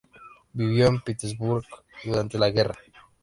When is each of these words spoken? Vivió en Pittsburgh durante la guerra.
Vivió 0.53 0.87
en 0.87 0.99
Pittsburgh 1.01 1.67
durante 2.03 2.39
la 2.39 2.49
guerra. 2.49 2.73